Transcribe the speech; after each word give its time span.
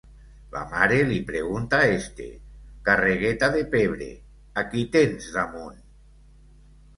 La 0.53 0.61
mare 0.69 0.95
li 1.09 1.17
pregunta 1.27 1.81
a 1.81 1.89
este: 1.97 2.29
«Carregueta 2.87 3.51
de 3.57 3.61
pebre, 3.75 4.09
¿a 4.63 4.65
qui 4.73 4.87
tens 4.97 5.29
damunt?» 5.37 5.79